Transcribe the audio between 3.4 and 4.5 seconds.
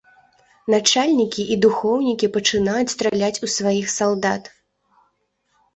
сваіх салдат.